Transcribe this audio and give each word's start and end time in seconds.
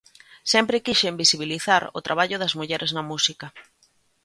Sempre 0.53 0.83
quixen 0.85 1.19
visibilizar 1.23 1.81
o 1.97 2.03
traballo 2.07 2.37
das 2.39 2.53
mulleres 2.59 2.91
na 2.95 3.03
música. 3.11 3.47